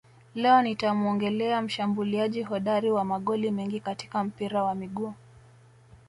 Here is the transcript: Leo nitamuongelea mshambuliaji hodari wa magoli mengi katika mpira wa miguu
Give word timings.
Leo 0.35 0.61
nitamuongelea 0.61 1.61
mshambuliaji 1.61 2.43
hodari 2.43 2.91
wa 2.91 3.05
magoli 3.05 3.51
mengi 3.51 3.79
katika 3.79 4.23
mpira 4.23 4.63
wa 4.63 4.75
miguu 4.75 5.13